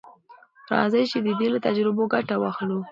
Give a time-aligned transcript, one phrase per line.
[0.73, 2.77] راځئ چې د ده له تجربو ګټه واخلو.